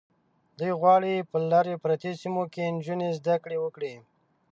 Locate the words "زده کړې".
3.19-3.57